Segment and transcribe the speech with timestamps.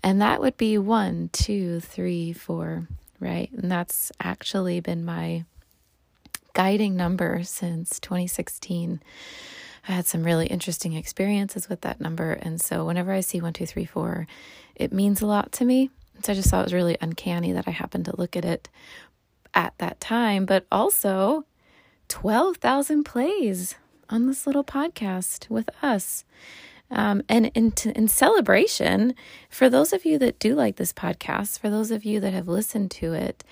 [0.02, 2.88] And that would be one, two, three, four,
[3.20, 3.52] right?
[3.52, 5.46] And that's actually been my
[6.54, 9.00] guiding number since 2016.
[9.88, 12.34] I had some really interesting experiences with that number.
[12.34, 14.28] And so whenever I see one, two, three, four,
[14.76, 15.90] it means a lot to me.
[16.24, 18.70] So I just thought it was really uncanny that I happened to look at it
[19.54, 21.46] at that time, but also
[22.10, 23.76] 12,000 plays
[24.10, 26.26] on this little podcast with us.
[26.90, 29.14] Um, and in, in celebration,
[29.50, 32.48] for those of you that do like this podcast, for those of you that have
[32.48, 33.44] listened to it,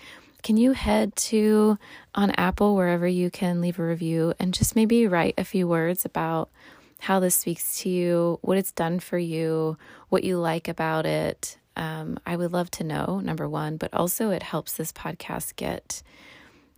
[0.45, 1.75] can you head to
[2.13, 6.05] on Apple, wherever you can leave a review, and just maybe write a few words
[6.05, 6.51] about
[6.99, 9.75] how this speaks to you, what it's done for you,
[10.09, 11.57] what you like about it?
[11.75, 16.03] Um, I would love to know, number one, but also it helps this podcast get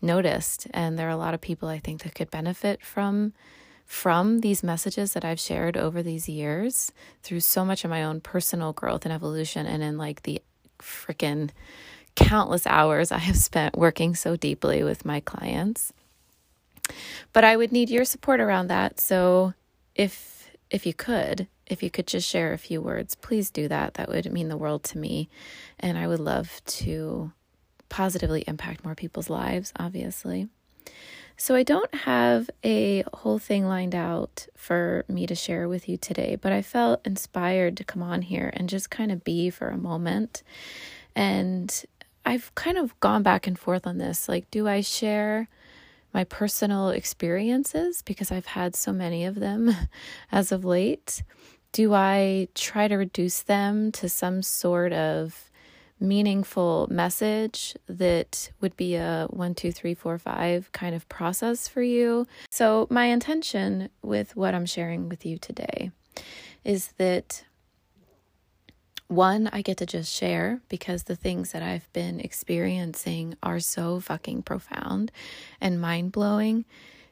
[0.02, 0.68] noticed.
[0.74, 3.34] And there are a lot of people I think that could benefit from
[3.86, 8.22] from these messages that I've shared over these years through so much of my own
[8.22, 10.42] personal growth and evolution and in like the
[10.80, 11.50] freaking
[12.18, 15.94] countless hours I have spent working so deeply with my clients.
[17.32, 19.00] But I would need your support around that.
[19.00, 19.54] So
[19.96, 23.94] if if you could, if you could just share a few words, please do that.
[23.94, 25.30] That would mean the world to me.
[25.80, 27.32] And I would love to
[27.88, 30.50] positively impact more people's lives, obviously.
[31.40, 35.96] So, I don't have a whole thing lined out for me to share with you
[35.96, 39.68] today, but I felt inspired to come on here and just kind of be for
[39.70, 40.42] a moment.
[41.16, 41.86] And
[42.28, 44.28] I've kind of gone back and forth on this.
[44.28, 45.48] Like, do I share
[46.14, 49.74] my personal experiences because I've had so many of them
[50.32, 51.24] as of late?
[51.72, 55.50] Do I try to reduce them to some sort of
[56.02, 61.82] meaningful message that would be a one, two, three, four, five kind of process for
[61.82, 62.28] you?
[62.52, 65.92] So, my intention with what I'm sharing with you today
[66.66, 67.46] is that
[69.08, 74.00] one, I get to just share because the things that I've been experiencing are so
[74.00, 75.12] fucking profound
[75.62, 76.66] and mind blowing.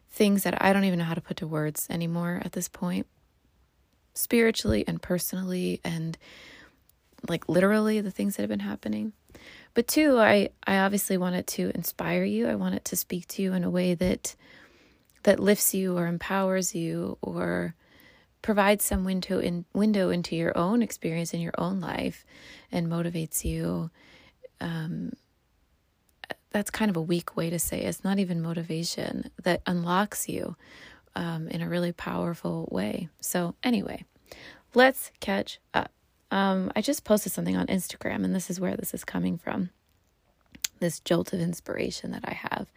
[0.10, 3.08] Things that I don't even know how to put to words anymore at this point,
[4.14, 6.18] spiritually and personally, and
[7.28, 9.14] like literally the things that have been happening.
[9.74, 12.48] But two, I, I obviously want it to inspire you.
[12.48, 14.36] I want it to speak to you in a way that
[15.24, 17.74] that lifts you or empowers you or
[18.46, 22.24] provides some window in window into your own experience in your own life
[22.72, 23.90] and motivates you
[24.62, 25.12] um,
[26.52, 27.88] that's kind of a weak way to say it.
[27.88, 30.56] it's not even motivation that unlocks you
[31.16, 33.10] um, in a really powerful way.
[33.20, 34.06] So anyway
[34.76, 35.92] let's catch up.
[36.30, 39.72] Um, i just posted something on instagram and this is where this is coming from.
[40.80, 42.72] This jolt of inspiration that i have.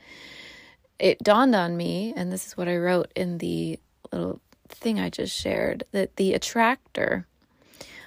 [0.98, 3.78] It dawned on me and this is what i wrote in the
[4.10, 4.40] little
[4.76, 7.26] thing I just shared that the attractor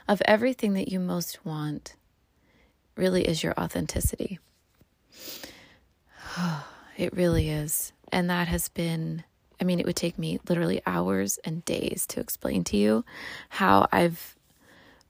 [0.07, 1.95] of everything that you most want
[2.95, 4.39] really is your authenticity.
[6.97, 7.93] It really is.
[8.11, 9.23] And that has been,
[9.59, 13.05] I mean, it would take me literally hours and days to explain to you
[13.49, 14.35] how I've,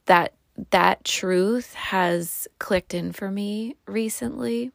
[0.06, 0.34] that,
[0.70, 4.72] that truth has clicked in for me recently.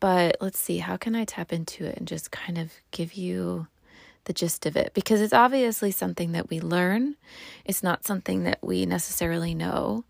[0.00, 3.66] But let's see, how can I tap into it and just kind of give you
[4.26, 7.16] the gist of it because it's obviously something that we learn.
[7.64, 10.04] It's not something that we necessarily know.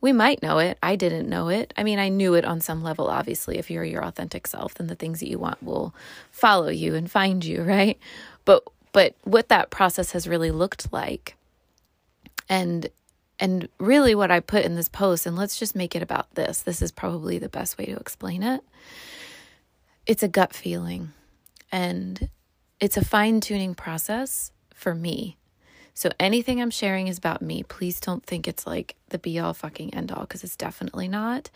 [0.00, 0.78] We might know it.
[0.82, 1.72] I didn't know it.
[1.76, 3.58] I mean, I knew it on some level, obviously.
[3.58, 5.94] If you're your authentic self, then the things that you want will
[6.30, 7.98] follow you and find you, right?
[8.44, 11.36] But but what that process has really looked like
[12.48, 12.88] and
[13.38, 16.62] and really what I put in this post and let's just make it about this.
[16.62, 18.62] This is probably the best way to explain it.
[20.06, 21.12] It's a gut feeling.
[21.70, 22.30] And
[22.80, 25.36] it's a fine tuning process for me.
[25.94, 27.64] So anything I'm sharing is about me.
[27.64, 31.50] Please don't think it's like the be all fucking end all because it's definitely not.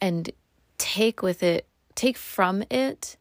[0.00, 0.30] And
[0.76, 3.16] take with it, take from it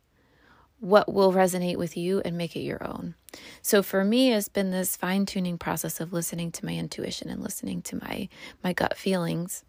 [0.80, 3.16] what will resonate with you and make it your own.
[3.62, 7.82] So for me it's been this fine-tuning process of listening to my intuition and listening
[7.84, 8.30] to my
[8.64, 9.64] my gut feelings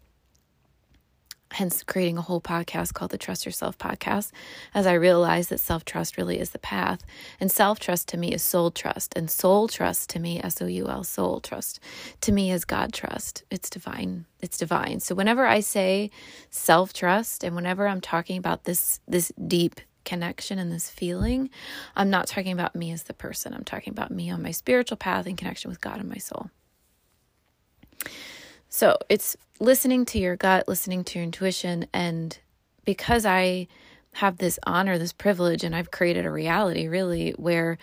[1.51, 4.31] hence creating a whole podcast called the Trust Yourself podcast,
[4.73, 7.01] as I realized that self trust really is the path.
[7.39, 10.65] And self trust to me is soul trust, and soul trust to me, S O
[10.65, 11.79] U L, soul trust,
[12.21, 13.43] to me is God trust.
[13.49, 14.25] It's divine.
[14.39, 14.99] It's divine.
[14.99, 16.11] So whenever I say
[16.49, 21.49] self trust, and whenever I'm talking about this this deep connection and this feeling,
[21.95, 23.53] I'm not talking about me as the person.
[23.53, 26.49] I'm talking about me on my spiritual path in connection with God and my soul.
[28.73, 31.87] So it's listening to your gut, listening to your intuition.
[31.93, 32.39] And
[32.85, 33.67] because I
[34.13, 37.77] have this honor, this privilege, and I've created a reality really where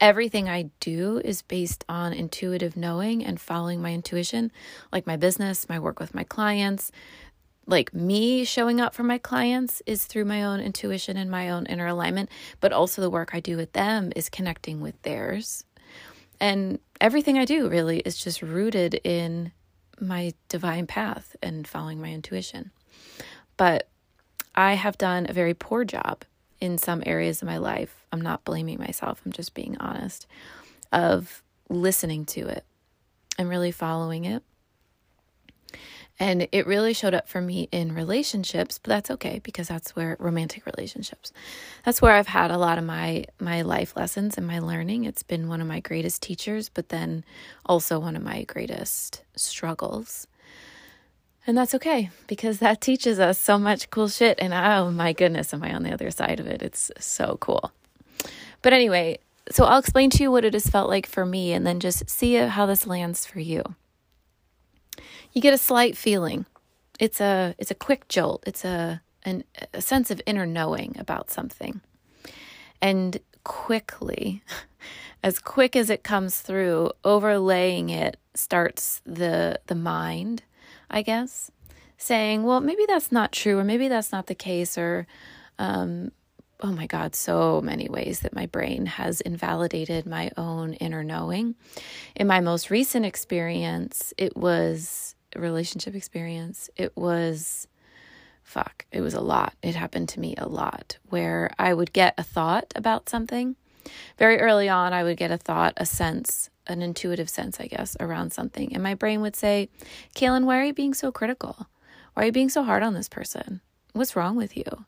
[0.00, 4.52] everything I do is based on intuitive knowing and following my intuition,
[4.92, 6.92] like my business, my work with my clients.
[7.66, 11.64] Like me showing up for my clients is through my own intuition and my own
[11.64, 12.28] inner alignment,
[12.60, 15.64] but also the work I do with them is connecting with theirs.
[16.38, 19.50] And everything I do really is just rooted in
[20.00, 22.70] my divine path and following my intuition.
[23.56, 23.88] But
[24.54, 26.24] I have done a very poor job
[26.60, 28.04] in some areas of my life.
[28.12, 30.26] I'm not blaming myself, I'm just being honest,
[30.92, 32.64] of listening to it
[33.38, 34.42] and really following it
[36.20, 40.16] and it really showed up for me in relationships, but that's okay because that's where
[40.20, 41.32] romantic relationships.
[41.84, 45.04] That's where I've had a lot of my my life lessons and my learning.
[45.04, 47.24] It's been one of my greatest teachers, but then
[47.66, 50.28] also one of my greatest struggles.
[51.46, 55.52] And that's okay because that teaches us so much cool shit and oh my goodness,
[55.52, 56.62] am I on the other side of it?
[56.62, 57.72] It's so cool.
[58.62, 59.18] But anyway,
[59.50, 62.08] so I'll explain to you what it has felt like for me and then just
[62.08, 63.74] see how this lands for you
[65.32, 66.46] you get a slight feeling.
[67.00, 68.44] It's a it's a quick jolt.
[68.46, 71.80] It's a an, a sense of inner knowing about something.
[72.80, 74.42] And quickly,
[75.22, 80.42] as quick as it comes through, overlaying it starts the the mind,
[80.90, 81.50] I guess,
[81.96, 85.06] saying, "Well, maybe that's not true, or maybe that's not the case, or
[85.58, 86.12] um,
[86.64, 91.56] oh my God, so many ways that my brain has invalidated my own inner knowing.
[92.16, 97.68] In my most recent experience, it was a relationship experience, it was
[98.42, 99.52] fuck, it was a lot.
[99.62, 103.56] It happened to me a lot where I would get a thought about something.
[104.16, 107.94] Very early on, I would get a thought, a sense, an intuitive sense, I guess,
[108.00, 108.72] around something.
[108.72, 109.68] And my brain would say,
[110.14, 111.66] Cailin, why are you being so critical?
[112.14, 113.60] Why are you being so hard on this person?
[113.92, 114.86] What's wrong with you?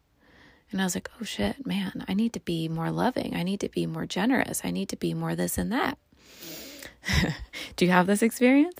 [0.72, 3.34] And I was like, oh shit, man, I need to be more loving.
[3.34, 4.62] I need to be more generous.
[4.64, 5.98] I need to be more this and that.
[7.76, 8.78] Do you have this experience?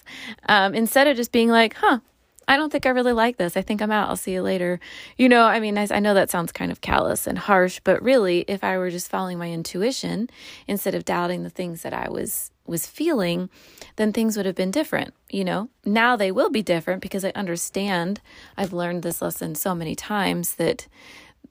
[0.49, 2.01] Um, instead of just being like, huh,
[2.49, 3.57] I don't think I really like this.
[3.57, 4.09] I think I'm out.
[4.09, 4.79] I'll see you later.
[5.17, 8.01] You know, I mean, I, I, know that sounds kind of callous and harsh, but
[8.03, 10.31] really, if I were just following my intuition
[10.69, 13.49] instead of doubting the things that I was was feeling,
[13.95, 15.15] then things would have been different.
[15.31, 18.21] You know, now they will be different because I understand.
[18.57, 20.87] I've learned this lesson so many times that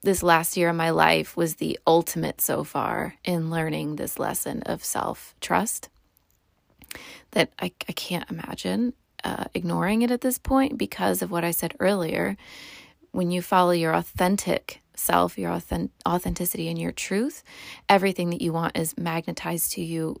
[0.02, 4.62] this last year of my life was the ultimate so far in learning this lesson
[4.62, 5.88] of self trust
[7.32, 8.94] that I, I can't imagine
[9.24, 12.36] uh, ignoring it at this point because of what I said earlier.
[13.12, 17.42] When you follow your authentic self, your authentic, authenticity, and your truth,
[17.88, 20.20] everything that you want is magnetized to you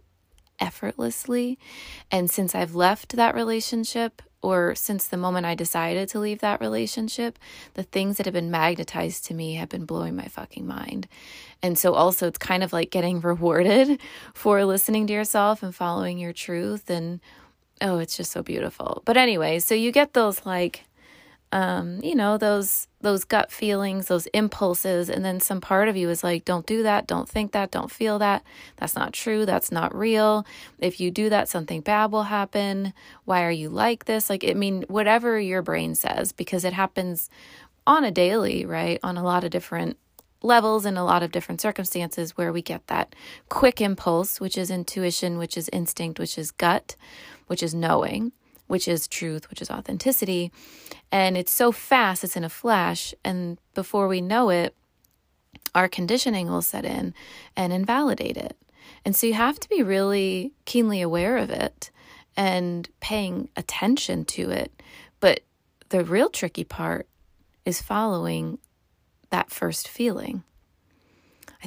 [0.58, 1.58] effortlessly.
[2.10, 6.60] And since I've left that relationship, or since the moment I decided to leave that
[6.60, 7.36] relationship,
[7.74, 11.08] the things that have been magnetized to me have been blowing my fucking mind.
[11.64, 14.00] And so, also, it's kind of like getting rewarded
[14.34, 16.88] for listening to yourself and following your truth.
[16.88, 17.18] And
[17.80, 19.02] oh, it's just so beautiful.
[19.04, 20.84] But anyway, so you get those like
[21.52, 26.10] um, you know, those those gut feelings, those impulses, and then some part of you
[26.10, 28.42] is like, don't do that, don't think that, don't feel that.
[28.76, 30.44] That's not true, that's not real.
[30.80, 32.92] If you do that, something bad will happen.
[33.24, 34.28] Why are you like this?
[34.28, 37.30] Like, I mean, whatever your brain says, because it happens
[37.86, 38.98] on a daily, right?
[39.04, 39.98] On a lot of different
[40.42, 43.14] levels and a lot of different circumstances where we get that
[43.48, 46.96] quick impulse, which is intuition, which is instinct, which is gut,
[47.46, 48.32] which is knowing
[48.66, 50.52] which is truth, which is authenticity.
[51.12, 53.14] And it's so fast, it's in a flash.
[53.24, 54.74] And before we know it,
[55.74, 57.14] our conditioning will set in
[57.56, 58.56] and invalidate it.
[59.04, 61.90] And so you have to be really keenly aware of it
[62.36, 64.72] and paying attention to it.
[65.20, 65.40] But
[65.88, 67.06] the real tricky part
[67.64, 68.58] is following
[69.30, 70.44] that first feeling.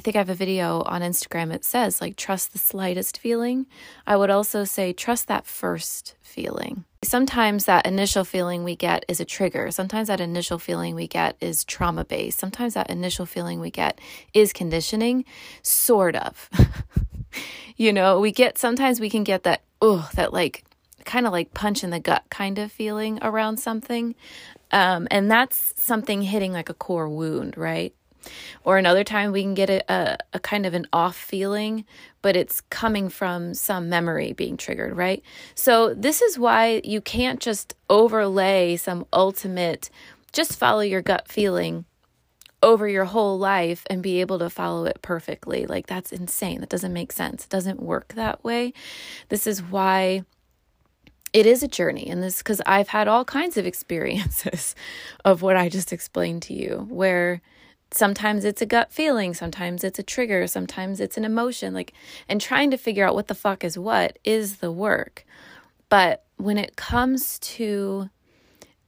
[0.00, 1.52] I think I have a video on Instagram.
[1.52, 3.66] It says, like, trust the slightest feeling.
[4.06, 6.86] I would also say, trust that first feeling.
[7.04, 9.70] Sometimes that initial feeling we get is a trigger.
[9.70, 12.38] Sometimes that initial feeling we get is trauma based.
[12.38, 14.00] Sometimes that initial feeling we get
[14.32, 15.26] is conditioning,
[15.60, 16.48] sort of.
[17.76, 20.64] you know, we get, sometimes we can get that, oh, that like,
[21.04, 24.14] kind of like punch in the gut kind of feeling around something.
[24.72, 27.92] Um, and that's something hitting like a core wound, right?
[28.64, 31.84] Or another time we can get a, a, a, kind of an off feeling,
[32.22, 35.22] but it's coming from some memory being triggered, right?
[35.54, 39.90] So, this is why you can't just overlay some ultimate,
[40.32, 41.84] just follow your gut feeling
[42.62, 45.66] over your whole life and be able to follow it perfectly.
[45.66, 46.60] Like, that's insane.
[46.60, 47.44] That doesn't make sense.
[47.44, 48.74] It doesn't work that way.
[49.30, 50.24] This is why
[51.32, 54.74] it is a journey and this because I've had all kinds of experiences
[55.24, 57.40] of what I just explained to you where
[57.92, 61.92] sometimes it's a gut feeling, sometimes it's a trigger, sometimes it's an emotion like
[62.28, 65.24] and trying to figure out what the fuck is what is the work.
[65.88, 68.10] But when it comes to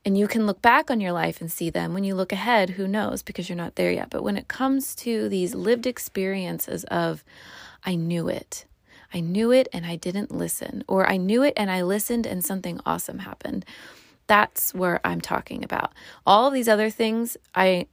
[0.05, 2.71] and you can look back on your life and see them when you look ahead
[2.71, 6.83] who knows because you're not there yet but when it comes to these lived experiences
[6.85, 7.23] of
[7.85, 8.65] i knew it
[9.15, 12.45] I knew it and I didn't listen, or I knew it and I listened and
[12.45, 13.65] something awesome happened.
[14.33, 15.93] That's where I'm talking about.
[16.27, 17.87] All these other things, I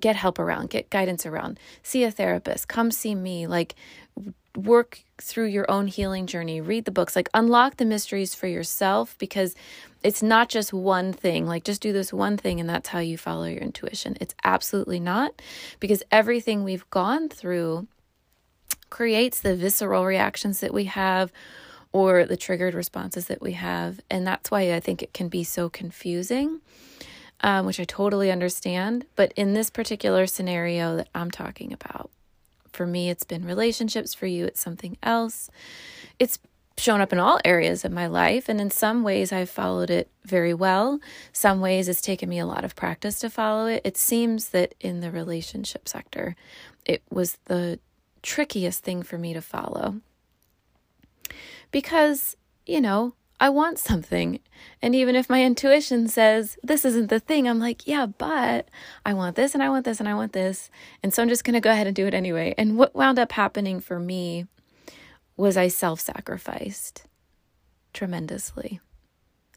[0.00, 3.76] get help around, get guidance around, see a therapist, come see me, like
[4.56, 9.14] work through your own healing journey, read the books, like unlock the mysteries for yourself
[9.20, 9.54] because
[10.02, 13.16] it's not just one thing, like just do this one thing and that's how you
[13.16, 14.16] follow your intuition.
[14.20, 15.40] It's absolutely not
[15.78, 17.86] because everything we've gone through
[18.90, 21.30] creates the visceral reactions that we have
[21.92, 24.00] or the triggered responses that we have.
[24.10, 26.60] And that's why I think it can be so confusing,
[27.40, 29.06] um, which I totally understand.
[29.16, 32.10] But in this particular scenario that I'm talking about,
[32.72, 34.14] for me, it's been relationships.
[34.14, 35.50] For you, it's something else.
[36.18, 36.38] It's
[36.76, 38.48] shown up in all areas of my life.
[38.48, 41.00] And in some ways, I've followed it very well.
[41.32, 43.82] Some ways, it's taken me a lot of practice to follow it.
[43.84, 46.36] It seems that in the relationship sector,
[46.84, 47.80] it was the
[48.22, 50.00] trickiest thing for me to follow.
[51.70, 54.40] Because, you know, I want something.
[54.82, 58.68] And even if my intuition says this isn't the thing, I'm like, yeah, but
[59.06, 60.70] I want this and I want this and I want this.
[61.02, 62.54] And so I'm just going to go ahead and do it anyway.
[62.58, 64.46] And what wound up happening for me
[65.36, 67.04] was I self sacrificed
[67.92, 68.80] tremendously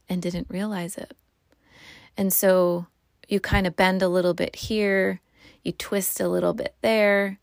[0.07, 1.15] and didn't realize it.
[2.15, 2.87] And so
[3.27, 5.21] you kind of bend a little bit here,
[5.63, 7.39] you twist a little bit there,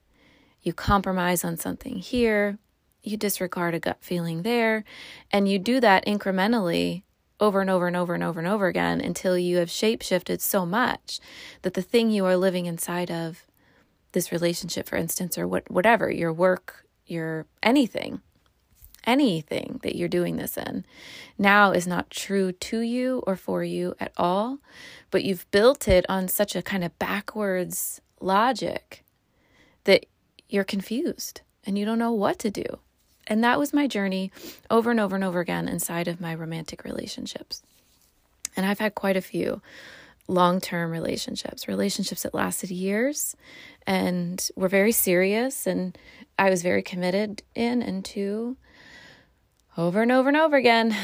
[0.63, 2.59] you compromise on something here,
[3.03, 4.85] you disregard a gut feeling there,
[5.31, 7.03] and you do that incrementally
[7.41, 10.67] over and over and over and over and over again until you have shapeshifted so
[10.67, 11.21] much
[11.63, 13.47] that the thing you are living inside of
[14.13, 18.21] this relationship for instance or what whatever your work your anything
[19.05, 20.85] anything that you're doing this in
[21.39, 24.59] now is not true to you or for you at all
[25.13, 29.05] but you've built it on such a kind of backwards logic
[29.85, 30.07] that
[30.49, 32.65] you're confused and you don't know what to do.
[33.29, 34.33] And that was my journey
[34.71, 37.63] over and over and over again inside of my romantic relationships.
[38.57, 39.63] And I've had quite a few
[40.27, 43.37] long term relationships, relationships that lasted years
[43.87, 45.67] and were very serious.
[45.67, 45.97] And
[46.39, 48.57] I was very committed in and to
[49.77, 50.97] over and over and over again,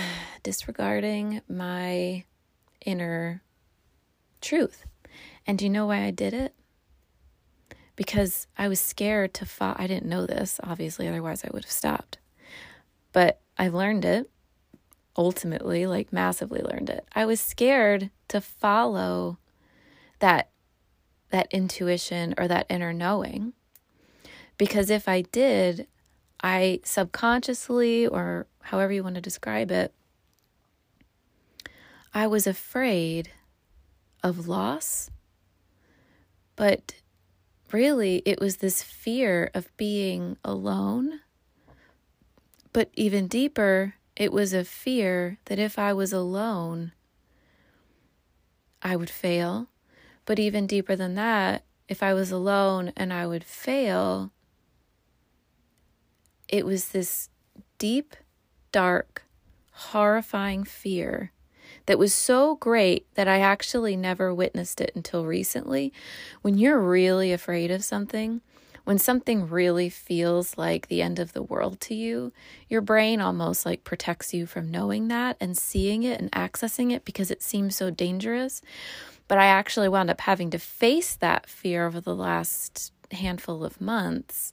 [0.43, 2.25] disregarding my
[2.85, 3.43] inner
[4.41, 4.85] truth.
[5.47, 6.55] And do you know why I did it?
[7.97, 9.75] Because I was scared to fall.
[9.79, 12.19] I didn't know this, obviously, otherwise I would have stopped.
[13.13, 14.31] But I've learned it
[15.17, 17.07] ultimately, like massively learned it.
[17.13, 19.39] I was scared to follow
[20.19, 20.51] that
[21.31, 23.53] that intuition or that inner knowing.
[24.57, 25.89] Because if I did,
[26.43, 29.93] I subconsciously or however you want to describe it,
[32.13, 33.31] I was afraid
[34.23, 35.11] of loss.
[36.55, 36.95] But
[37.75, 41.21] really, it was this fear of being alone.
[42.73, 46.93] But even deeper, it was a fear that if I was alone,
[48.81, 49.69] I would fail.
[50.25, 54.31] But even deeper than that, if I was alone and I would fail,
[56.49, 57.29] it was this
[57.79, 58.15] deep,
[58.71, 59.25] dark,
[59.73, 61.33] horrifying fear
[61.87, 65.93] that was so great that I actually never witnessed it until recently.
[66.43, 68.41] When you're really afraid of something,
[68.85, 72.33] when something really feels like the end of the world to you,
[72.69, 77.05] your brain almost like protects you from knowing that and seeing it and accessing it
[77.05, 78.61] because it seems so dangerous.
[79.27, 83.81] But I actually wound up having to face that fear over the last handful of
[83.81, 84.53] months,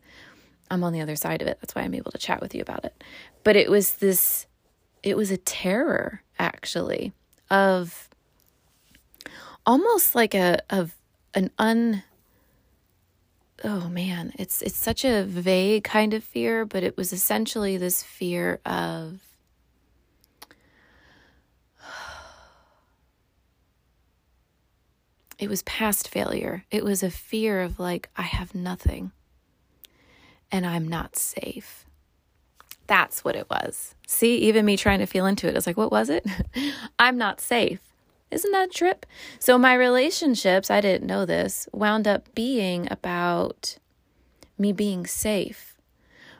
[0.69, 1.57] I'm on the other side of it.
[1.59, 3.03] That's why I'm able to chat with you about it.
[3.43, 4.47] But it was this,
[5.03, 7.11] it was a terror actually
[7.51, 8.09] of
[9.65, 10.95] almost like a, of
[11.33, 12.03] an un,
[13.63, 18.01] oh man, it's, it's such a vague kind of fear, but it was essentially this
[18.01, 19.19] fear of,
[25.37, 26.63] it was past failure.
[26.71, 29.11] It was a fear of like, I have nothing
[30.51, 31.85] and I'm not safe.
[32.87, 33.95] That's what it was.
[34.07, 36.25] See, even me trying to feel into it, I was like, what was it?
[36.99, 37.79] I'm not safe.
[38.29, 39.05] Isn't that a trip?
[39.39, 43.77] So, my relationships, I didn't know this, wound up being about
[44.57, 45.75] me being safe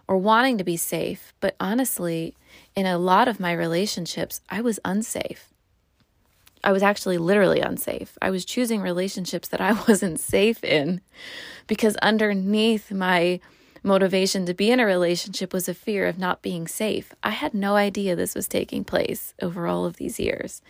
[0.07, 1.33] or wanting to be safe.
[1.41, 2.36] But honestly,
[2.75, 5.51] in a lot of my relationships, I was unsafe.
[6.63, 8.17] I was actually literally unsafe.
[8.21, 11.01] I was choosing relationships that I wasn't safe in
[11.67, 13.39] because underneath my
[13.83, 17.13] motivation to be in a relationship was a fear of not being safe.
[17.23, 20.61] I had no idea this was taking place over all of these years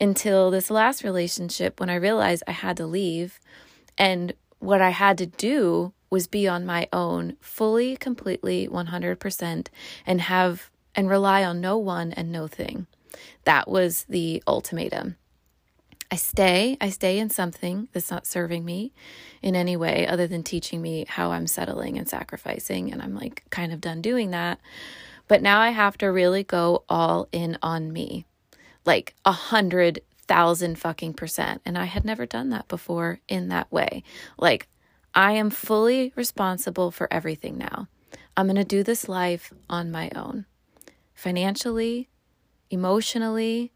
[0.00, 3.40] until this last relationship when I realized I had to leave.
[3.98, 9.68] And what I had to do was be on my own fully, completely, 100%
[10.06, 12.86] and have and rely on no one and no thing.
[13.44, 15.16] That was the ultimatum.
[16.10, 18.92] I stay, I stay in something that's not serving me
[19.42, 22.92] in any way other than teaching me how I'm settling and sacrificing.
[22.92, 24.60] And I'm like kind of done doing that.
[25.28, 28.26] But now I have to really go all in on me,
[28.84, 31.60] like a hundred thousand fucking percent.
[31.64, 34.04] And I had never done that before in that way.
[34.38, 34.68] Like,
[35.14, 37.88] I am fully responsible for everything now.
[38.36, 40.44] I'm going to do this life on my own,
[41.14, 42.10] financially,
[42.70, 43.72] emotionally,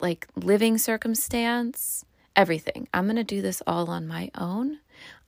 [0.00, 2.04] like living circumstance,
[2.36, 2.88] everything.
[2.94, 4.78] I'm going to do this all on my own.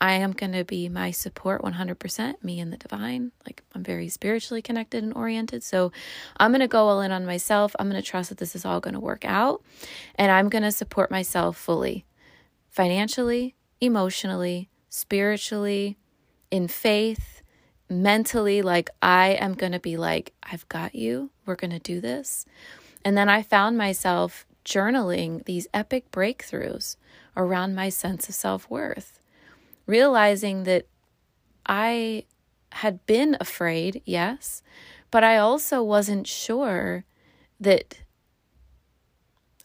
[0.00, 3.32] I am going to be my support 100%, me and the divine.
[3.46, 5.62] Like, I'm very spiritually connected and oriented.
[5.62, 5.92] So,
[6.38, 7.74] I'm going to go all in on myself.
[7.78, 9.62] I'm going to trust that this is all going to work out.
[10.14, 12.04] And I'm going to support myself fully
[12.68, 15.98] financially, emotionally, spiritually,
[16.50, 17.42] in faith,
[17.88, 18.62] mentally.
[18.62, 21.30] Like, I am going to be like, I've got you.
[21.44, 22.46] We're going to do this.
[23.04, 26.96] And then I found myself journaling these epic breakthroughs
[27.36, 29.20] around my sense of self worth,
[29.86, 30.86] realizing that
[31.66, 32.24] I
[32.72, 34.62] had been afraid, yes,
[35.10, 37.04] but I also wasn't sure
[37.58, 38.00] that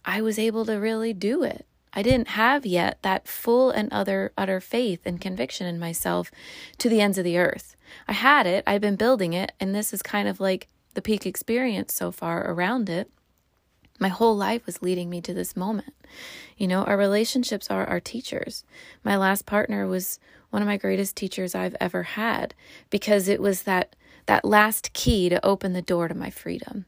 [0.04, 1.68] I was able to really do it.
[1.94, 6.32] I didn't have yet that full and utter utter faith and conviction in myself
[6.80, 7.76] to the ends of the earth.
[8.08, 11.26] I had it, I've been building it, and this is kind of like the peak
[11.26, 13.10] experience so far around it
[14.00, 15.94] my whole life was leading me to this moment.
[16.58, 18.64] You know, our relationships are our teachers.
[19.04, 22.54] My last partner was one of my greatest teachers I've ever had
[22.90, 23.96] because it was that
[24.28, 26.86] that last key to open the door to my freedom.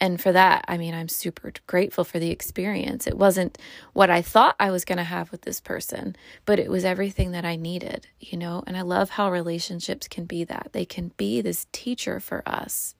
[0.00, 3.06] And for that, I mean, I'm super grateful for the experience.
[3.06, 3.58] It wasn't
[3.94, 7.32] what I thought I was going to have with this person, but it was everything
[7.32, 8.62] that I needed, you know?
[8.66, 10.70] And I love how relationships can be that.
[10.72, 12.94] They can be this teacher for us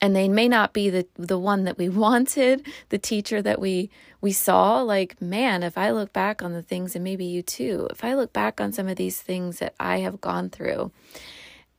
[0.00, 3.90] and they may not be the the one that we wanted the teacher that we
[4.20, 4.80] we saw.
[4.80, 8.14] Like man if i look back on the things and maybe you too if i
[8.14, 10.90] look back on some of these things that i have gone through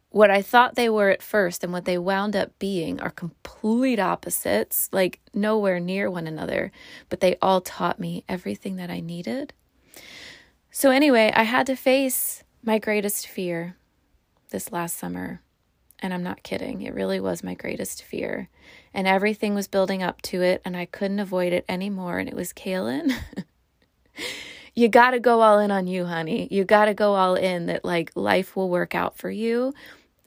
[0.09, 3.99] what i thought they were at first and what they wound up being are complete
[3.99, 6.71] opposites like nowhere near one another
[7.09, 9.53] but they all taught me everything that i needed.
[10.71, 13.75] So anyway i had to face my greatest fear
[14.51, 15.41] this last summer
[16.01, 16.81] and I'm not kidding.
[16.81, 18.49] It really was my greatest fear.
[18.93, 22.19] And everything was building up to it, and I couldn't avoid it anymore.
[22.19, 23.13] And it was Cailin.
[24.75, 26.47] you got to go all in on you, honey.
[26.51, 29.73] You got to go all in that like life will work out for you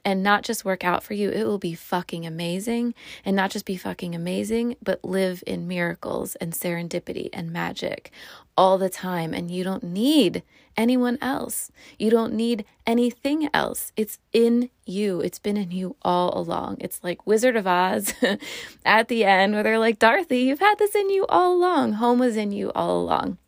[0.05, 2.95] and not just work out for you, it will be fucking amazing.
[3.25, 8.11] And not just be fucking amazing, but live in miracles and serendipity and magic
[8.57, 9.33] all the time.
[9.33, 10.43] And you don't need
[10.77, 11.71] anyone else.
[11.99, 13.93] You don't need anything else.
[13.97, 15.21] It's in you.
[15.21, 16.79] It's been in you all along.
[16.81, 18.13] It's like Wizard of Oz
[18.85, 21.95] at the end where they're like, Dorothy, you've had this in you all along.
[21.95, 23.39] Home was in you all along.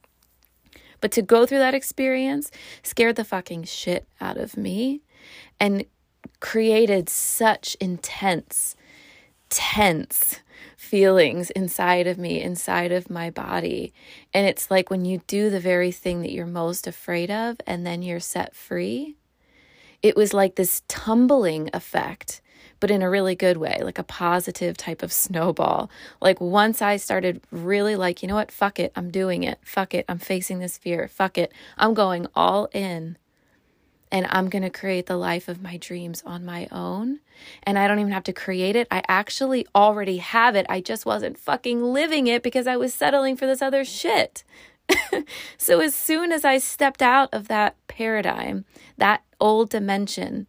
[1.00, 2.50] But to go through that experience
[2.82, 5.02] scared the fucking shit out of me
[5.60, 5.84] and
[6.40, 8.76] created such intense,
[9.48, 10.40] tense
[10.76, 13.92] feelings inside of me, inside of my body.
[14.32, 17.84] And it's like when you do the very thing that you're most afraid of and
[17.84, 19.16] then you're set free.
[20.02, 22.40] It was like this tumbling effect,
[22.78, 25.90] but in a really good way, like a positive type of snowball.
[26.20, 29.58] Like once I started really like, you know what, fuck it, I'm doing it.
[29.62, 31.08] Fuck it, I'm facing this fear.
[31.08, 33.16] Fuck it, I'm going all in
[34.16, 37.20] and I'm going to create the life of my dreams on my own.
[37.64, 38.88] And I don't even have to create it.
[38.90, 40.64] I actually already have it.
[40.70, 44.42] I just wasn't fucking living it because I was settling for this other shit.
[45.58, 48.64] so as soon as I stepped out of that paradigm,
[48.96, 50.48] that old dimension,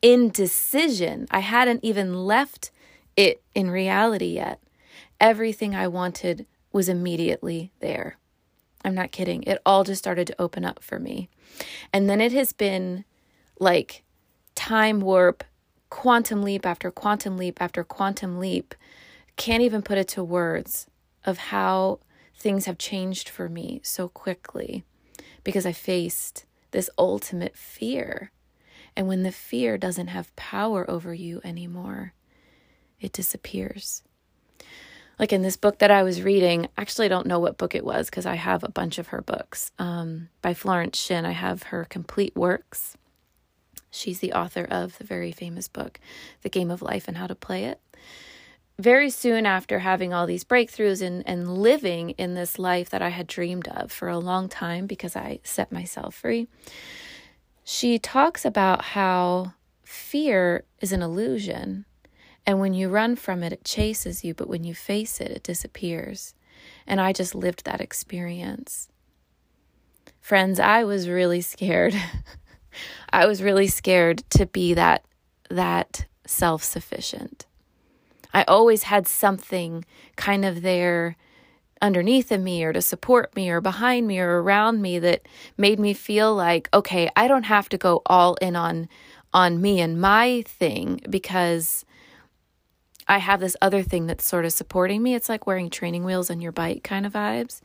[0.00, 2.70] indecision, I hadn't even left
[3.16, 4.60] it in reality yet.
[5.20, 8.16] Everything I wanted was immediately there.
[8.84, 9.42] I'm not kidding.
[9.42, 11.28] It all just started to open up for me.
[11.92, 13.04] And then it has been
[13.58, 14.04] like
[14.54, 15.44] time warp,
[15.90, 18.74] quantum leap after quantum leap after quantum leap.
[19.36, 20.86] Can't even put it to words
[21.24, 22.00] of how
[22.36, 24.84] things have changed for me so quickly
[25.42, 28.30] because I faced this ultimate fear.
[28.96, 32.14] And when the fear doesn't have power over you anymore,
[33.00, 34.02] it disappears
[35.18, 37.84] like in this book that I was reading, actually I don't know what book it
[37.84, 39.72] was because I have a bunch of her books.
[39.78, 42.96] Um, by Florence Shinn, I have her complete works.
[43.90, 45.98] She's the author of the very famous book,
[46.42, 47.80] The Game of Life and How to Play It.
[48.78, 53.08] Very soon after having all these breakthroughs and, and living in this life that I
[53.08, 56.46] had dreamed of for a long time because I set myself free,
[57.64, 61.86] she talks about how fear is an illusion
[62.48, 65.42] and when you run from it, it chases you, but when you face it, it
[65.42, 66.32] disappears.
[66.86, 68.88] And I just lived that experience.
[70.22, 71.94] Friends, I was really scared.
[73.12, 75.04] I was really scared to be that
[75.50, 77.44] that self-sufficient.
[78.32, 79.84] I always had something
[80.16, 81.16] kind of there
[81.82, 85.20] underneath of me or to support me or behind me or around me that
[85.58, 88.88] made me feel like okay, I don't have to go all in on
[89.34, 91.84] on me and my thing because
[93.08, 95.14] I have this other thing that's sort of supporting me.
[95.14, 97.60] It's like wearing training wheels on your bike kind of vibes.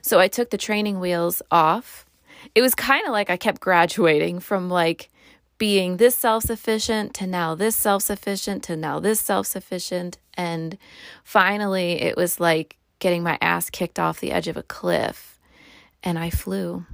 [0.00, 2.06] So I took the training wheels off.
[2.54, 5.10] It was kind of like I kept graduating from like
[5.58, 10.18] being this self sufficient to now this self sufficient to now this self sufficient.
[10.34, 10.78] And
[11.24, 15.38] finally, it was like getting my ass kicked off the edge of a cliff.
[16.02, 16.86] And I flew.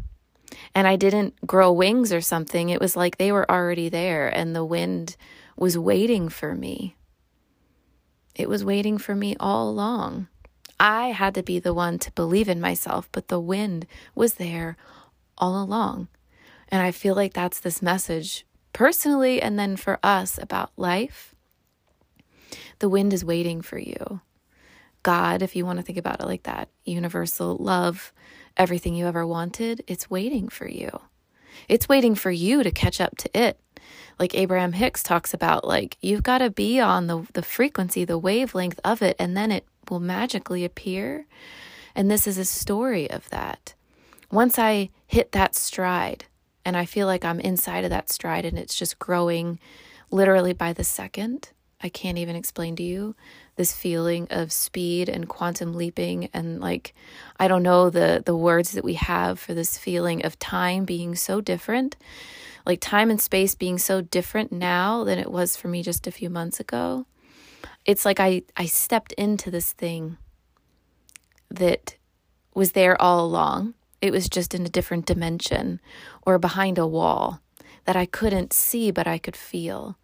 [0.74, 2.68] And I didn't grow wings or something.
[2.68, 5.16] It was like they were already there and the wind
[5.56, 6.96] was waiting for me.
[8.34, 10.28] It was waiting for me all along.
[10.80, 14.76] I had to be the one to believe in myself, but the wind was there
[15.38, 16.08] all along.
[16.68, 21.34] And I feel like that's this message personally and then for us about life.
[22.78, 24.20] The wind is waiting for you.
[25.02, 28.12] God, if you want to think about it like that, universal love,
[28.56, 31.00] everything you ever wanted, it's waiting for you.
[31.68, 33.58] It's waiting for you to catch up to it
[34.18, 38.18] like Abraham Hicks talks about like you've got to be on the the frequency, the
[38.18, 41.26] wavelength of it and then it will magically appear.
[41.94, 43.74] And this is a story of that.
[44.30, 46.24] Once I hit that stride
[46.64, 49.58] and I feel like I'm inside of that stride and it's just growing
[50.10, 51.50] literally by the second,
[51.82, 53.16] I can't even explain to you
[53.56, 56.94] this feeling of speed and quantum leaping and like
[57.38, 61.14] I don't know the the words that we have for this feeling of time being
[61.16, 61.96] so different
[62.66, 66.12] like time and space being so different now than it was for me just a
[66.12, 67.06] few months ago.
[67.84, 70.16] It's like I, I stepped into this thing
[71.50, 71.96] that
[72.54, 73.74] was there all along.
[74.00, 75.80] It was just in a different dimension
[76.26, 77.40] or behind a wall
[77.84, 79.96] that I couldn't see, but I could feel.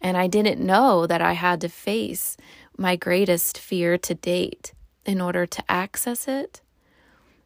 [0.00, 2.36] And I didn't know that I had to face
[2.76, 4.74] my greatest fear to date
[5.04, 6.60] in order to access it.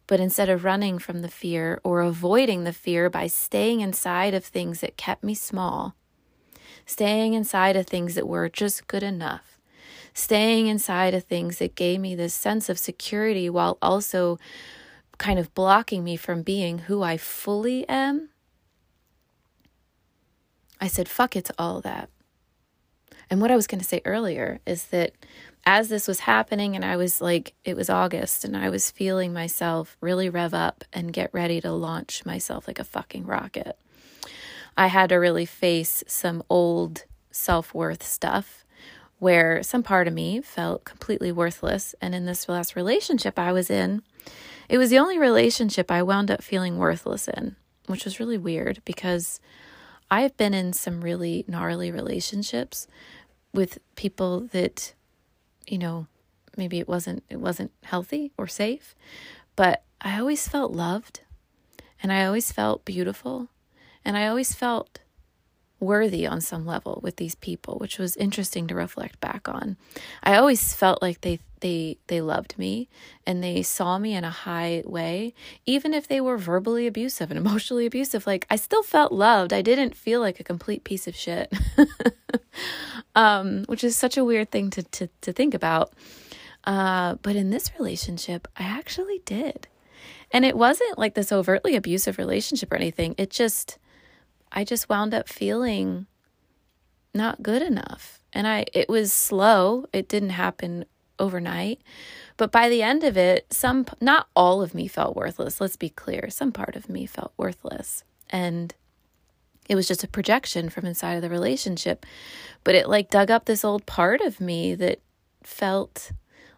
[0.09, 4.43] But instead of running from the fear or avoiding the fear by staying inside of
[4.43, 5.93] things that kept me small,
[6.87, 9.59] staying inside of things that were just good enough,
[10.15, 14.39] staying inside of things that gave me this sense of security while also
[15.19, 18.29] kind of blocking me from being who I fully am,
[20.81, 22.09] I said, fuck it to all that.
[23.29, 25.13] And what I was going to say earlier is that
[25.69, 29.31] as this was happening, and I was like, it was August, and I was feeling
[29.31, 33.77] myself really rev up and get ready to launch myself like a fucking rocket.
[34.75, 38.65] I had to really face some old self worth stuff
[39.19, 41.93] where some part of me felt completely worthless.
[42.01, 44.01] And in this last relationship I was in,
[44.69, 48.81] it was the only relationship I wound up feeling worthless in, which was really weird
[48.85, 49.39] because
[50.09, 52.87] I've been in some really gnarly relationships
[53.53, 54.95] with people that
[55.69, 56.07] you know,
[56.57, 58.95] maybe it wasn't it wasn't healthy or safe,
[59.55, 61.21] but I always felt loved
[62.01, 63.49] and I always felt beautiful
[64.03, 64.99] and I always felt
[65.79, 69.77] worthy on some level with these people, which was interesting to reflect back on.
[70.23, 72.87] I always felt like they they they loved me
[73.25, 75.33] and they saw me in a high way,
[75.65, 78.27] even if they were verbally abusive and emotionally abusive.
[78.27, 79.53] Like I still felt loved.
[79.53, 81.51] I didn't feel like a complete piece of shit,
[83.15, 85.93] um, which is such a weird thing to to to think about.
[86.65, 89.67] Uh, but in this relationship, I actually did.
[90.31, 93.15] And it wasn't like this overtly abusive relationship or anything.
[93.17, 93.79] It just
[94.51, 96.07] I just wound up feeling
[97.13, 98.19] not good enough.
[98.33, 99.85] And I it was slow.
[99.93, 100.85] It didn't happen
[101.17, 101.81] overnight.
[102.37, 105.59] But by the end of it, some not all of me felt worthless.
[105.59, 106.29] Let's be clear.
[106.29, 108.03] Some part of me felt worthless.
[108.29, 108.73] And
[109.67, 112.05] it was just a projection from inside of the relationship.
[112.63, 114.99] But it like dug up this old part of me that
[115.43, 116.11] felt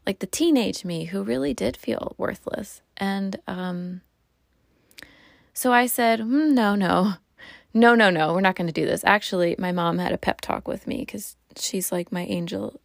[0.06, 2.82] like the teenage me who really did feel worthless.
[2.98, 4.02] And um
[5.54, 7.16] so I said, mm, no, no,
[7.74, 9.04] no, no, no, we're not going to do this.
[9.06, 12.80] Actually, my mom had a pep talk with me because she's like my angel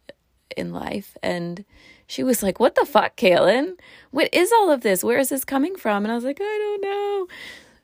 [0.55, 1.17] in life.
[1.21, 1.65] And
[2.07, 3.75] she was like, What the fuck, Cailin?
[4.11, 5.03] What is all of this?
[5.03, 6.05] Where is this coming from?
[6.05, 7.27] And I was like, I don't know.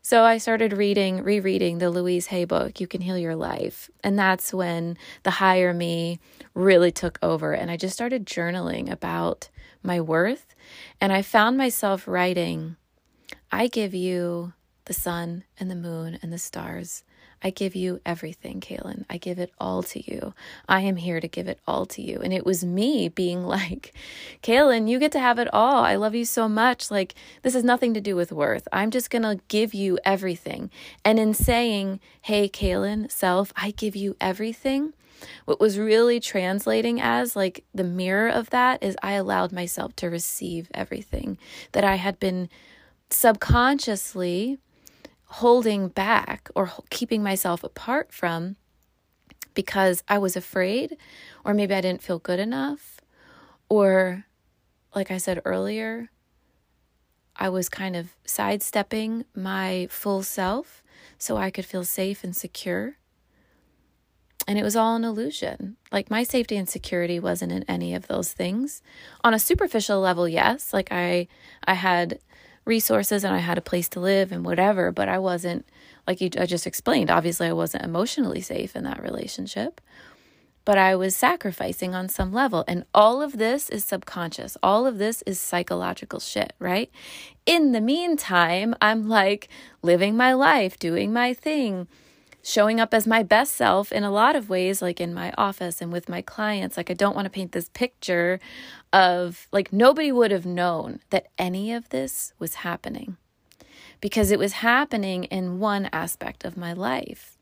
[0.05, 3.89] So I started reading, rereading the Louise Hay book, You Can Heal Your Life.
[4.03, 6.19] And that's when the higher me
[6.53, 7.53] really took over.
[7.53, 9.49] And I just started journaling about
[9.81, 10.55] my worth.
[10.99, 12.75] And I found myself writing,
[13.49, 14.51] I give you
[14.85, 17.03] the sun and the moon and the stars.
[17.43, 19.03] I give you everything, Cailin.
[19.09, 20.33] I give it all to you.
[20.67, 22.19] I am here to give it all to you.
[22.23, 23.93] And it was me being like,
[24.41, 25.83] Cailin, you get to have it all.
[25.83, 26.89] I love you so much.
[26.89, 28.67] Like, this has nothing to do with worth.
[28.71, 30.71] I'm just going to give you everything.
[31.03, 34.93] And in saying, hey, Cailin, self, I give you everything,
[35.45, 40.09] what was really translating as like the mirror of that is I allowed myself to
[40.09, 41.37] receive everything
[41.71, 42.49] that I had been
[43.09, 44.59] subconsciously
[45.33, 48.55] holding back or keeping myself apart from
[49.55, 50.95] because I was afraid,
[51.43, 52.99] or maybe I didn't feel good enough,
[53.67, 54.25] or
[54.95, 56.11] like I said earlier,
[57.35, 60.83] I was kind of sidestepping my full self
[61.17, 62.97] so I could feel safe and secure.
[64.47, 65.77] And it was all an illusion.
[65.91, 68.83] Like my safety and security wasn't in any of those things.
[69.23, 70.73] On a superficial level, yes.
[70.73, 71.27] Like I
[71.65, 72.19] I had
[72.65, 75.65] resources and I had a place to live and whatever, but I wasn't
[76.07, 79.81] like you I just explained, obviously I wasn't emotionally safe in that relationship.
[80.65, 82.63] But I was sacrificing on some level.
[82.69, 84.55] And all of this is subconscious.
[84.63, 86.89] All of this is psychological shit, right?
[87.45, 89.49] In the meantime, I'm like
[89.81, 91.89] living my life, doing my thing,
[92.43, 95.81] showing up as my best self in a lot of ways, like in my office
[95.81, 96.75] and with my clients.
[96.75, 98.39] Like, I don't want to paint this picture
[98.91, 103.17] of like nobody would have known that any of this was happening
[104.01, 107.37] because it was happening in one aspect of my life.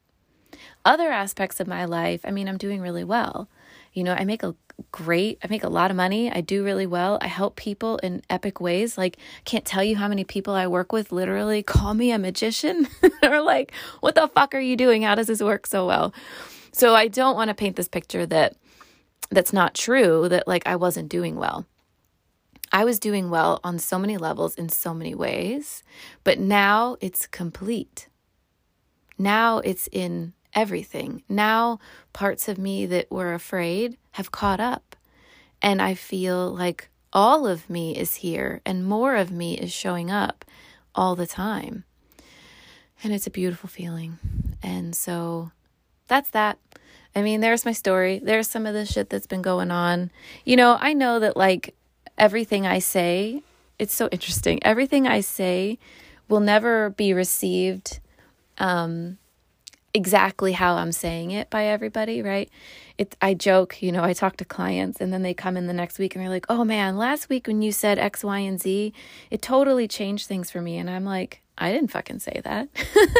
[0.85, 3.49] Other aspects of my life, I mean, I'm doing really well.
[3.93, 4.55] You know, I make a
[4.91, 6.31] great, I make a lot of money.
[6.31, 7.17] I do really well.
[7.21, 8.97] I help people in epic ways.
[8.97, 12.87] Like, can't tell you how many people I work with literally call me a magician
[13.23, 15.01] or like, what the fuck are you doing?
[15.03, 16.13] How does this work so well?
[16.71, 18.55] So I don't want to paint this picture that
[19.29, 21.65] that's not true that like I wasn't doing well.
[22.71, 25.83] I was doing well on so many levels in so many ways,
[26.23, 28.07] but now it's complete.
[29.17, 31.23] Now it's in everything.
[31.29, 31.79] Now,
[32.13, 34.95] parts of me that were afraid have caught up.
[35.61, 40.09] And I feel like all of me is here and more of me is showing
[40.09, 40.45] up
[40.95, 41.83] all the time.
[43.03, 44.19] And it's a beautiful feeling.
[44.61, 45.51] And so
[46.07, 46.57] that's that.
[47.15, 48.19] I mean, there's my story.
[48.19, 50.11] There's some of the shit that's been going on.
[50.45, 51.75] You know, I know that like
[52.17, 53.43] everything I say,
[53.79, 54.63] it's so interesting.
[54.63, 55.79] Everything I say
[56.29, 57.99] will never be received
[58.57, 59.17] um
[59.93, 62.49] exactly how I'm saying it by everybody, right?
[62.97, 65.73] It I joke, you know, I talk to clients and then they come in the
[65.73, 68.61] next week and they're like, "Oh man, last week when you said X, Y, and
[68.61, 68.93] Z,
[69.29, 72.69] it totally changed things for me." And I'm like, "I didn't fucking say that."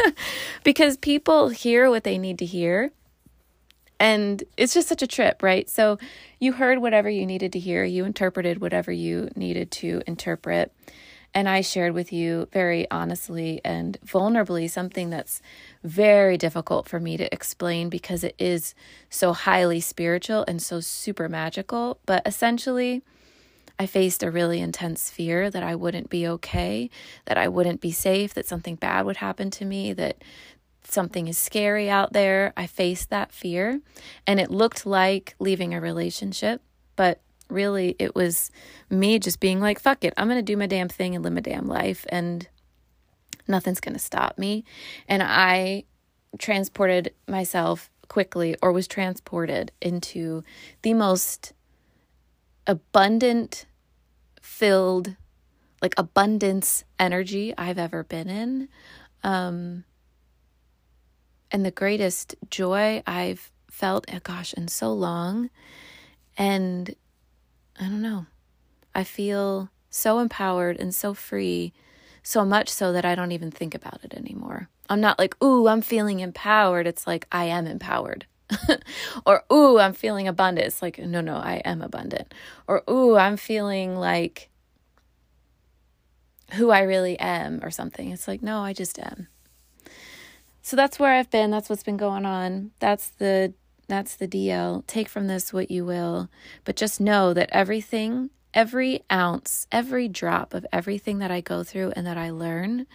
[0.64, 2.92] because people hear what they need to hear.
[4.00, 5.70] And it's just such a trip, right?
[5.70, 5.96] So
[6.40, 10.72] you heard whatever you needed to hear, you interpreted whatever you needed to interpret.
[11.34, 15.40] And I shared with you very honestly and vulnerably something that's
[15.82, 18.74] very difficult for me to explain because it is
[19.08, 21.98] so highly spiritual and so super magical.
[22.04, 23.02] But essentially,
[23.78, 26.90] I faced a really intense fear that I wouldn't be okay,
[27.24, 30.22] that I wouldn't be safe, that something bad would happen to me, that
[30.84, 32.52] something is scary out there.
[32.56, 33.80] I faced that fear,
[34.26, 36.60] and it looked like leaving a relationship,
[36.96, 38.50] but really it was
[38.90, 41.40] me just being like, fuck it, I'm to do my damn thing and live my
[41.40, 42.48] damn life, and
[43.48, 44.64] nothing's to stop me.
[45.08, 45.84] And I
[46.38, 50.42] transported myself quickly or was transported into
[50.82, 51.52] the most
[52.66, 53.66] abundant,
[54.40, 55.16] filled,
[55.80, 58.68] like abundance energy I've ever been in.
[59.24, 59.84] Um,
[61.50, 65.50] and the greatest joy I've felt, oh gosh, in so long.
[66.36, 66.94] And
[67.82, 68.26] I don't know,
[68.94, 71.72] I feel so empowered and so free,
[72.22, 74.68] so much so that I don't even think about it anymore.
[74.88, 76.86] I'm not like, ooh, I'm feeling empowered.
[76.86, 78.26] It's like, I am empowered.
[79.26, 80.68] or, ooh, I'm feeling abundant.
[80.68, 82.32] It's like, no, no, I am abundant.
[82.68, 84.48] Or, ooh, I'm feeling like
[86.52, 88.12] who I really am or something.
[88.12, 89.26] It's like, no, I just am.
[90.60, 91.50] So that's where I've been.
[91.50, 92.70] That's what's been going on.
[92.78, 93.54] That's the
[93.92, 94.84] that's the deal.
[94.86, 96.30] Take from this what you will,
[96.64, 101.92] but just know that everything, every ounce, every drop of everything that I go through
[101.94, 102.86] and that I learn,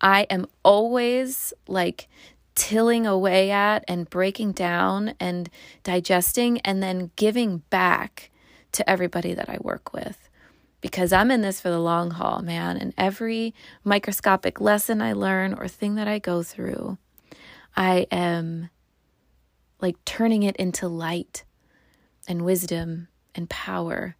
[0.00, 2.08] I am always like
[2.54, 5.50] tilling away at and breaking down and
[5.84, 8.30] digesting and then giving back
[8.72, 10.28] to everybody that I work with.
[10.80, 12.76] Because I'm in this for the long haul, man.
[12.76, 16.98] And every microscopic lesson I learn or thing that I go through,
[17.76, 18.70] I am
[19.80, 21.44] like turning it into light
[22.26, 24.16] and wisdom and power.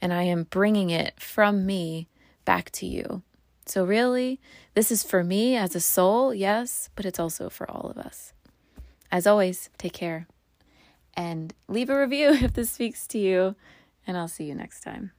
[0.00, 2.08] And I am bringing it from me
[2.44, 3.22] back to you.
[3.66, 4.40] So, really,
[4.74, 8.32] this is for me as a soul, yes, but it's also for all of us.
[9.12, 10.26] As always, take care
[11.14, 13.54] and leave a review if this speaks to you,
[14.06, 15.12] and I'll see you next time.